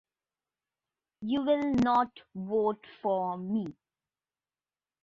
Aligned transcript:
You 1.21 1.43
will 1.43 1.73
not 1.75 2.21
vote 2.33 2.87
for 3.03 3.37
me! 3.37 3.75